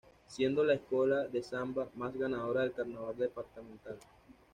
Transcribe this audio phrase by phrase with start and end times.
[0.25, 3.99] Siendo la escola de samba más ganadora del carnaval departamental.